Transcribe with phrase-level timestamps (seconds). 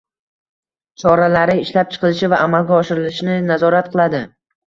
[1.03, 4.23] choralari ishlab chiqilishi va amalga oshirilishini nazorat qiladi;